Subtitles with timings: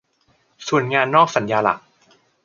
[0.67, 1.79] ส่วนงานนอกสัญญาหลัก